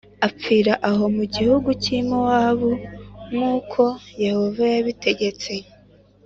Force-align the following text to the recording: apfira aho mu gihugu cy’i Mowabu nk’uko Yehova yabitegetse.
apfira 0.27 0.73
aho 0.89 1.03
mu 1.15 1.23
gihugu 1.35 1.69
cy’i 1.83 1.99
Mowabu 2.09 2.71
nk’uko 3.31 3.81
Yehova 4.23 4.63
yabitegetse. 4.75 5.53